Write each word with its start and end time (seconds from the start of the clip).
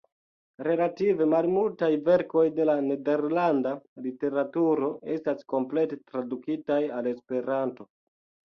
Relative 0.67 1.27
malmultaj 1.33 1.89
verkoj 2.07 2.45
de 2.61 2.65
la 2.69 2.75
nederlanda 2.87 3.75
literaturo 4.07 4.91
estas 5.19 5.47
komplete 5.55 6.03
tradukitaj 6.11 6.83
al 6.99 7.15
Esperanto. 7.17 7.91